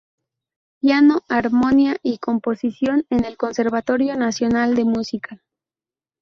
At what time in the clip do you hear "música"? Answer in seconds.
4.85-5.43